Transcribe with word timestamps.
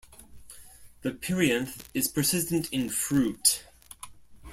The 1.03 1.11
perianth 1.11 1.85
is 1.93 2.07
persistent 2.07 2.67
in 2.73 2.89
fruit. 2.89 3.61